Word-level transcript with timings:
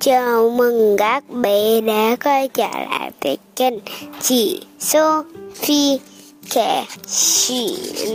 Chào 0.00 0.50
mừng 0.50 0.96
các 0.98 1.24
bé 1.30 1.80
đã 1.80 2.16
quay 2.24 2.48
trở 2.48 2.68
lại 2.90 3.10
với 3.24 3.38
kênh 3.56 3.74
Chị 4.20 4.62
Sophie 4.78 5.98
kể 6.54 6.84
chuyện. 7.48 8.14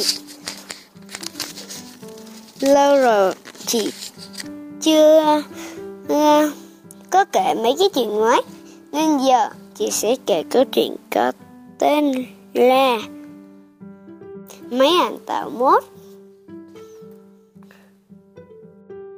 Lâu 2.60 2.97
rồi 2.97 3.33
chị 3.65 3.92
chưa 4.81 5.44
uh, 6.06 6.54
có 7.10 7.26
kể 7.26 7.54
mấy 7.54 7.76
cái 7.79 7.90
chuyện 7.94 8.20
mới 8.20 8.42
Nên 8.92 9.18
giờ 9.18 9.50
chị 9.76 9.92
sẽ 9.92 10.15
kể 10.26 10.44
câu 10.52 10.63
chuyện 10.65 10.96
có 11.12 11.31
tên 11.79 12.26
là 12.54 12.97
Mấy 14.70 14.90
anh 15.02 15.18
tạo 15.26 15.50
mốt 15.50 15.84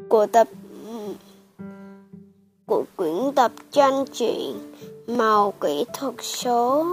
của 0.10 0.26
tập 0.26 0.48
của 2.66 2.84
quyển 2.96 3.32
tập 3.36 3.52
tranh 3.72 4.06
truyện 4.14 4.54
màu 5.08 5.52
kỹ 5.62 5.86
thuật 5.94 6.14
số. 6.22 6.86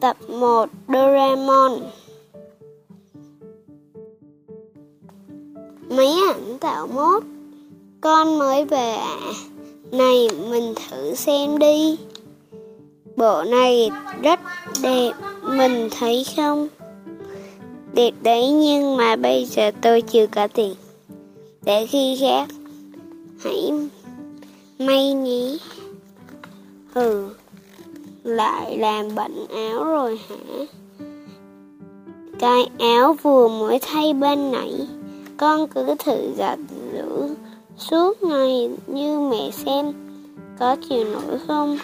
Tập 0.00 0.16
1 0.28 0.68
Doraemon. 0.88 1.72
Mấy 5.88 6.14
ảnh 6.28 6.58
tạo 6.60 6.86
mốt. 6.86 7.22
Con 8.00 8.38
mới 8.38 8.64
về. 8.64 8.94
Ạ 8.94 9.18
à. 9.20 9.32
Này, 9.92 10.28
mình 10.50 10.74
thử 10.74 11.14
xem 11.14 11.58
đi. 11.58 11.98
Bộ 13.16 13.42
này 13.42 13.90
rất 14.22 14.40
đẹp, 14.82 15.12
Mình 15.42 15.88
thấy 15.98 16.26
không? 16.36 16.68
Đẹp 17.92 18.10
đấy, 18.22 18.50
nhưng 18.50 18.96
mà 18.96 19.16
bây 19.16 19.44
giờ 19.44 19.70
tôi 19.80 20.00
chưa 20.00 20.26
có 20.26 20.48
tiền 20.48 20.74
Để 21.62 21.86
khi 21.86 22.16
khác 22.20 22.48
Hãy 23.44 23.72
may 24.78 25.12
nhé 25.12 25.56
Ừ 26.94 27.28
Lại 28.22 28.78
làm 28.78 29.14
bận 29.14 29.46
áo 29.48 29.84
rồi 29.84 30.18
hả? 30.28 30.64
Cái 32.38 32.66
áo 32.78 33.16
vừa 33.22 33.48
mới 33.48 33.78
thay 33.82 34.14
bên 34.14 34.52
nãy, 34.52 34.72
Con 35.36 35.68
cứ 35.68 35.94
thử 35.98 36.32
giặt 36.36 36.58
rửa 36.92 37.28
suốt 37.76 38.22
ngày 38.22 38.70
như 38.86 39.20
mẹ 39.20 39.50
xem, 39.50 39.92
Có 40.58 40.76
chịu 40.88 41.04
nổi 41.04 41.38
không? 41.46 41.78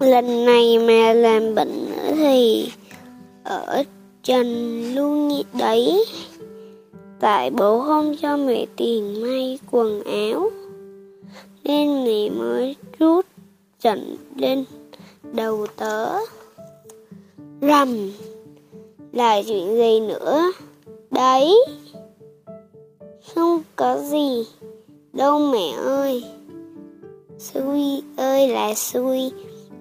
Lần 0.00 0.44
này 0.44 0.78
mà 0.78 1.12
làm 1.12 1.54
bệnh 1.54 1.90
nữa 1.90 2.12
thì 2.16 2.70
Ở 3.44 3.82
trần 4.22 4.94
luôn 4.94 5.42
đấy. 5.52 6.04
Tại 7.20 7.50
bố 7.50 7.82
không 7.82 8.16
cho 8.16 8.36
mẹ 8.36 8.66
tiền 8.76 9.22
may 9.22 9.58
quần 9.70 10.02
áo, 10.04 10.50
Nên 11.64 12.04
mẹ 12.04 12.30
mới 12.30 12.76
rút 12.98 13.26
trận 13.80 14.16
lên 14.36 14.64
đầu 15.32 15.66
tớ. 15.76 16.18
Rầm 17.60 18.10
Là 19.12 19.42
chuyện 19.42 19.76
gì 19.76 20.00
nữa? 20.00 20.52
Đấy, 21.10 21.64
Không 23.34 23.62
có 23.76 23.98
gì. 23.98 24.46
Đâu 25.12 25.38
mẹ 25.38 25.72
ơi 25.76 26.24
Xui 27.38 28.02
ơi 28.16 28.48
là 28.48 28.74
xui 28.74 29.30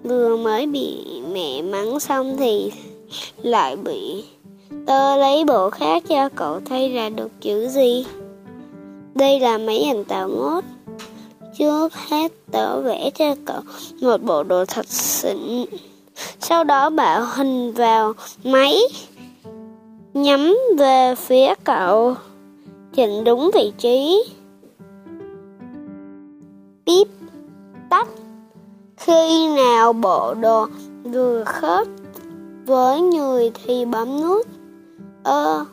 Vừa 0.04 0.38
mới 0.38 0.68
bị 0.68 1.06
mẹ 1.34 1.62
mắng 1.62 2.00
xong 2.00 2.38
thì 2.38 2.72
lại 3.42 3.76
bị 3.76 4.24
Tớ 4.86 5.18
lấy 5.18 5.44
bộ 5.46 5.70
khác 5.70 6.04
cho 6.10 6.30
cậu 6.36 6.60
thay 6.66 6.94
ra 6.94 7.10
được 7.10 7.32
chữ 7.42 7.68
gì? 7.68 8.06
Đây 9.16 9.40
là 9.40 9.58
máy 9.58 9.84
ảnh 9.84 10.04
tạo 10.04 10.30
ngốt. 10.30 10.64
Trước 11.58 11.94
hết 11.94 12.32
tớ 12.52 12.82
vẽ 12.82 13.10
cho 13.10 13.36
cậu 13.46 13.62
một 14.02 14.22
bộ 14.22 14.44
đồ 14.44 14.66
thật 14.66 14.88
xịn. 14.88 15.66
Sau 16.40 16.64
đó 16.64 16.90
bảo 16.90 17.26
hình 17.36 17.72
vào 17.74 18.14
máy. 18.44 18.78
Nhắm 20.14 20.56
về 20.78 21.16
phía 21.16 21.54
cậu. 21.64 22.16
Chỉnh 22.96 23.24
đúng 23.24 23.52
vị 23.54 23.74
trí. 23.78 24.24
Bíp, 26.86 27.08
tắt. 27.90 28.08
Khi 28.98 29.48
nào 29.56 29.94
bộ 29.94 30.34
đồ 30.34 30.68
vừa 31.04 31.44
khớp 31.44 31.88
với 32.66 33.02
người 33.02 33.52
thì 33.54 33.86
bấm 33.86 34.22
nút 34.22 34.48
Ơ 35.26 35.66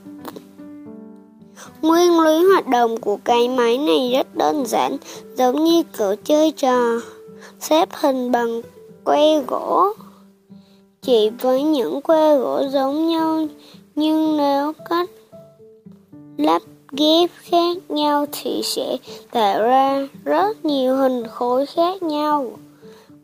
Nguyên 1.82 2.20
lý 2.20 2.44
hoạt 2.44 2.66
động 2.66 3.00
của 3.00 3.18
cái 3.24 3.48
máy 3.48 3.78
này 3.78 4.12
rất 4.16 4.34
đơn 4.36 4.66
giản, 4.66 4.96
Giống 5.36 5.64
như 5.64 5.82
cửa 5.96 6.14
chơi 6.24 6.50
trò, 6.50 7.00
Xếp 7.60 7.88
hình 7.92 8.32
bằng 8.32 8.62
que 9.04 9.40
gỗ 9.48 9.92
Chỉ 11.02 11.30
với 11.40 11.62
những 11.62 12.00
que 12.02 12.36
gỗ 12.36 12.62
giống 12.70 13.08
nhau, 13.08 13.46
Nhưng 13.94 14.36
nếu 14.36 14.72
cách 14.88 15.10
lắp 16.36 16.62
ghép 16.92 17.30
khác 17.42 17.76
nhau 17.88 18.26
thì 18.32 18.60
sẽ 18.64 18.96
tạo 19.30 19.62
ra 19.62 20.08
rất 20.24 20.64
nhiều 20.64 20.96
hình 20.96 21.26
khối 21.26 21.66
khác 21.66 22.02
nhau. 22.02 22.50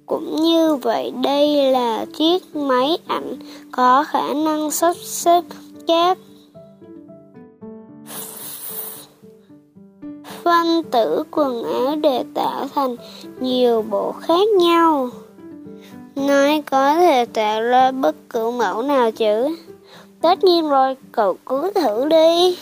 Cũng 0.06 0.36
như 0.42 0.74
vậy, 0.74 1.12
đây 1.22 1.72
là 1.72 2.04
chiếc 2.04 2.56
máy 2.56 2.98
ảnh 3.06 3.36
có 3.72 4.04
khả 4.08 4.34
năng 4.34 4.70
sắp 4.70 4.96
xếp 4.96 5.44
các 5.88 6.18
phân 10.42 10.82
tử 10.90 11.22
quần 11.30 11.62
áo 11.64 11.96
để 11.96 12.24
tạo 12.34 12.68
thành 12.74 12.96
nhiều 13.40 13.82
bộ 13.82 14.12
khác 14.12 14.48
nhau. 14.60 15.10
Nói 16.16 16.62
có 16.70 16.94
thể 16.94 17.24
tạo 17.24 17.62
ra 17.62 17.90
bất 17.90 18.16
cứ 18.30 18.50
mẫu 18.50 18.82
nào 18.82 19.10
chứ. 19.10 19.56
Tất 20.20 20.44
nhiên 20.44 20.68
rồi, 20.68 20.96
cậu 21.12 21.36
cứ 21.46 21.70
thử 21.74 22.08
đi. 22.08 22.56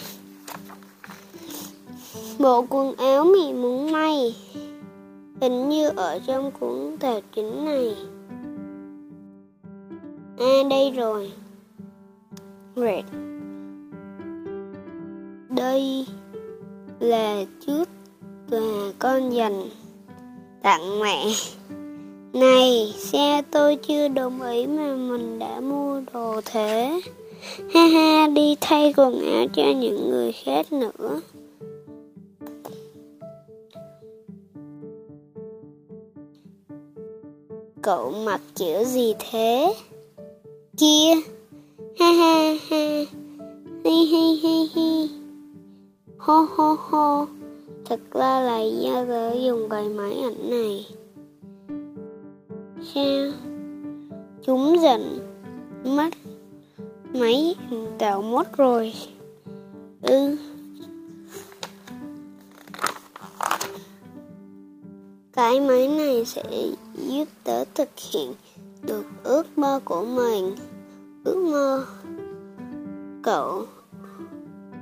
Bộ 2.38 2.66
quần 2.69 2.94
áo 2.97 3.25
mì 3.25 3.53
muốn 3.53 3.92
may 3.92 4.36
Hình 5.41 5.69
như 5.69 5.88
ở 5.88 6.19
trong 6.26 6.50
cuốn 6.50 6.97
tờ 7.00 7.20
chính 7.34 7.65
này 7.65 7.97
À 10.38 10.69
đây 10.70 10.91
rồi 10.91 11.32
Red. 12.76 13.04
Đây 15.50 16.06
là 17.00 17.44
chút 17.66 17.84
quà 18.50 18.92
con 18.98 19.31
dành 19.31 19.69
tặng 20.62 21.00
mẹ. 21.00 21.26
Này, 22.32 22.94
xe 22.97 23.42
tôi 23.50 23.76
chưa 23.76 24.09
đồng 24.09 24.42
ý 24.42 24.66
mà 24.66 24.94
mình 24.97 25.38
đã 25.38 25.60
mua 25.60 26.00
đồ 26.12 26.41
thế. 26.44 27.00
Ha 27.75 27.86
ha, 27.86 28.28
đi 28.28 28.56
thay 28.60 28.94
quần 28.97 29.20
áo 29.32 29.47
cho 29.54 29.72
những 29.81 30.10
người 30.10 30.32
khác 30.32 30.72
nữa. 30.72 31.20
Cậu 37.82 38.10
mặc 38.10 38.41
kiểu 38.56 38.84
gì 38.84 39.15
thế? 39.31 39.75
Kia. 40.76 41.15
Ha 41.98 42.06
ha 42.12 42.32
ha 42.70 43.04
Hi 43.84 43.96
hi 44.10 44.24
hi 44.42 44.54
hi. 44.74 45.10
Ho 46.18 46.46
ho 46.56 46.76
ho, 46.88 47.26
Thật 47.84 48.00
ra 48.10 48.40
là 48.40 48.60
do 48.60 49.04
tớ 49.04 49.34
dùng 49.34 49.68
cái 49.68 49.88
máy 49.88 50.12
ảnh 50.22 50.50
này. 50.50 50.86
Sao? 52.94 53.32
Chúng 54.44 54.82
giận. 54.82 55.18
Mất. 55.84 56.10
Máy 57.12 57.54
tạo 57.98 58.22
mốt 58.22 58.46
rồi. 58.56 58.92
Ừ. 60.03 60.36
Cái 65.32 65.60
máy 65.60 65.88
này 65.88 66.24
sẽ 66.24 66.42
giúp 66.94 67.28
tớ 67.44 67.65
thực 67.74 67.88
hiện 68.12 68.34
được 68.82 69.04
ước 69.22 69.59
mơ 69.59 69.80
của 69.84 70.04
mình. 70.04 70.54
Ước 71.26 71.36
mơ 71.36 71.84
Cậu 73.22 73.64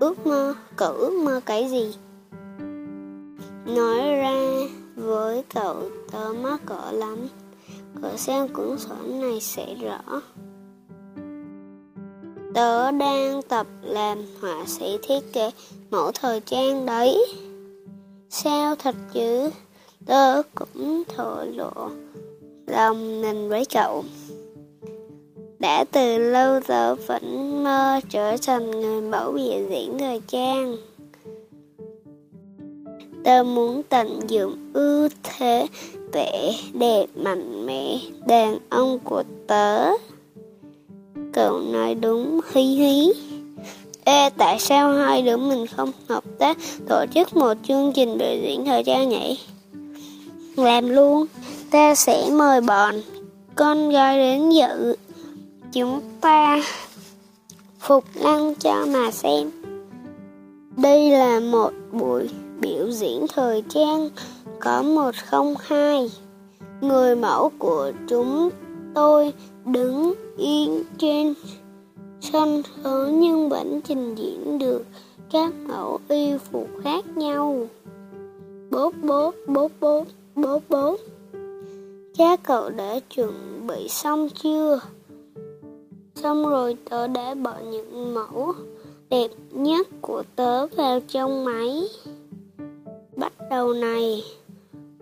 Ước 0.01 0.27
mơ 0.27 0.55
Cậu 0.77 0.93
ước 0.93 1.13
mơ 1.25 1.41
cái 1.47 1.71
gì? 1.71 1.95
Nói 3.67 3.99
ra 3.99 4.35
với 4.97 5.45
cậu 5.55 5.77
tớ 6.13 6.33
mắc 6.43 6.61
cỡ 6.67 6.93
lắm. 6.93 7.19
Cậu 8.03 8.17
xem 8.17 8.49
cuốn 8.49 8.79
sổ 8.79 8.95
này 9.07 9.41
sẽ 9.41 9.75
rõ. 9.75 10.21
Tớ 12.55 12.91
đang 12.91 13.43
tập 13.49 13.67
làm, 13.83 14.19
họa 14.41 14.65
sĩ 14.67 14.99
thiết 15.03 15.33
kế 15.33 15.51
mẫu 15.91 16.13
thời 16.13 16.41
trang 16.41 16.87
đấy. 16.87 17.35
Sao 18.31 18.77
thật 18.77 18.95
chứ? 19.13 19.51
Tớ 20.07 20.43
cũng 20.55 21.03
thổ 21.17 21.45
lộ 21.45 21.91
lòng 22.67 23.23
mình 23.23 23.49
với 23.49 23.65
cậu. 23.75 24.05
Đã 25.65 25.85
từ 25.85 26.19
lâu 26.19 26.61
giờ 26.69 26.95
vẫn 26.95 27.63
mơ 27.65 28.01
trở 28.11 28.37
thành 28.47 28.71
người 28.71 29.01
mẫu 29.01 29.33
biểu 29.33 29.69
diễn 29.71 29.99
thời 29.99 30.21
trang. 30.29 30.77
Tớ 33.25 33.43
muốn 33.43 33.83
tận 33.89 34.21
dụng 34.29 34.71
ưu 34.73 35.09
thế 35.23 35.67
vẻ 36.13 36.53
đẹp 36.73 37.07
mạnh 37.17 37.67
mẽ 37.67 37.99
đàn 38.27 38.59
ông 38.69 38.99
của 39.05 39.23
tớ. 39.47 39.91
Cậu 41.33 41.61
nói 41.61 41.95
đúng 41.95 42.41
hí 42.53 42.63
hí. 42.63 43.13
Ê, 44.05 44.31
tại 44.31 44.59
sao 44.59 44.93
hai 44.93 45.23
đứa 45.23 45.37
mình 45.37 45.67
không 45.77 45.93
hợp 46.09 46.25
tác 46.39 46.59
tổ 46.89 47.05
chức 47.15 47.37
một 47.37 47.55
chương 47.69 47.93
trình 47.93 48.19
biểu 48.19 48.37
diễn 48.43 48.65
thời 48.65 48.85
trang 48.85 49.09
nhỉ? 49.09 49.39
Làm 50.57 50.89
luôn, 50.89 51.27
ta 51.71 51.95
sẽ 51.95 52.31
mời 52.33 52.61
bọn 52.61 52.95
con 53.55 53.91
gái 53.91 54.19
đến 54.19 54.51
dự. 54.51 54.97
Chúng 55.75 56.01
ta 56.21 56.63
phục 57.79 58.05
năng 58.23 58.55
cho 58.55 58.87
mà 58.93 59.11
xem. 59.11 59.51
Đây 60.77 61.11
là 61.11 61.41
một 61.41 61.71
buổi 61.93 62.29
biểu 62.61 62.91
diễn 62.91 63.27
thời 63.35 63.63
trang, 63.69 64.09
có 64.61 64.83
một 64.83 65.11
không 65.25 65.55
hai. 65.61 66.11
Người 66.81 67.17
mẫu 67.17 67.51
của 67.59 67.93
chúng 68.09 68.51
tôi 68.95 69.33
đứng 69.65 70.15
yên 70.37 70.85
trên 70.99 71.35
sân 72.21 72.63
khấu 72.63 73.09
nhưng 73.09 73.49
vẫn 73.49 73.81
trình 73.81 74.15
diễn 74.15 74.59
được 74.59 74.87
các 75.31 75.55
mẫu 75.69 75.99
y 76.09 76.39
phục 76.53 76.69
khác 76.85 77.17
nhau. 77.17 77.69
Bốp 78.71 78.95
bốp 79.03 79.35
bốp 79.47 79.73
bốp 79.81 80.07
bốp 80.35 80.63
bốp. 80.69 81.01
Cha 82.19 82.37
cậu 82.37 82.71
đã 82.71 83.01
chuẩn 83.15 83.67
bị 83.67 83.89
xong 83.89 84.29
chưa? 84.29 84.81
Xong 86.15 86.49
rồi 86.49 86.77
tớ 86.91 87.07
đã 87.07 87.35
bỏ 87.35 87.55
những 87.71 88.15
mẫu 88.15 88.55
đẹp 89.11 89.29
nhất 89.51 89.89
của 90.01 90.23
tớ 90.37 90.67
vào 90.67 91.01
trong 91.09 91.45
máy. 91.45 91.83
Bắt 93.17 93.33
đầu 93.51 93.73
này. 93.73 94.25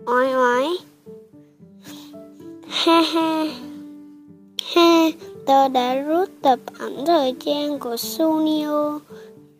Oái 0.05 0.33
oái. 0.33 0.67
Ha 2.69 3.01
ha. 3.01 3.45
Ha, 4.75 5.09
tớ 5.45 5.67
đã 5.67 5.95
rút 5.95 6.29
tập 6.41 6.59
ảnh 6.79 7.05
thời 7.05 7.35
trang 7.39 7.79
của 7.79 7.97
Sunio 7.97 8.99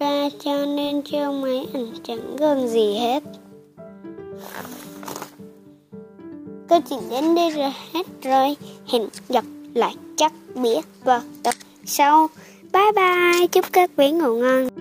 ra 0.03 0.29
cho 0.39 0.65
nên 0.65 1.01
trong 1.01 1.41
máy 1.41 1.67
ảnh 1.73 1.91
chẳng 2.03 2.35
gần 2.35 2.67
gì 2.67 2.93
hết. 2.93 3.23
Câu 6.67 6.79
chuyện 6.89 6.99
đến 7.09 7.35
đây 7.35 7.49
rồi 7.49 7.73
hết 7.93 8.05
rồi. 8.21 8.55
Hẹn 8.87 9.07
gặp 9.29 9.45
lại 9.73 9.95
chắc 10.17 10.33
biết 10.55 10.81
vào 11.03 11.21
tập 11.43 11.55
sau. 11.85 12.29
Bye 12.73 12.91
bye, 12.95 13.47
chúc 13.47 13.65
các 13.71 13.89
bé 13.97 14.11
ngủ 14.11 14.35
ngon. 14.35 14.72